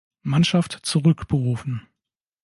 Mannschaft 0.23 0.71
zurück 0.81 1.27
berufen. 1.27 1.87